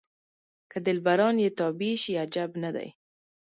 [0.71, 2.87] که دلبران یې تابع شي عجب نه دی.